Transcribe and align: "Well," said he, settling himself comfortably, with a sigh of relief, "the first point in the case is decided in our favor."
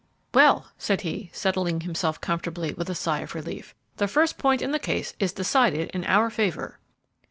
"Well," 0.33 0.65
said 0.79 1.01
he, 1.01 1.29
settling 1.31 1.81
himself 1.81 2.19
comfortably, 2.19 2.73
with 2.73 2.89
a 2.89 2.95
sigh 2.95 3.19
of 3.19 3.35
relief, 3.35 3.75
"the 3.97 4.07
first 4.07 4.39
point 4.39 4.63
in 4.63 4.71
the 4.71 4.79
case 4.79 5.13
is 5.19 5.31
decided 5.31 5.91
in 5.91 6.05
our 6.05 6.31
favor." 6.31 6.79